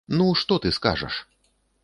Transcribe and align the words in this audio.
Ну, 0.21 0.25
што 0.43 0.57
ты 0.63 0.71
скажаш? 0.79 1.21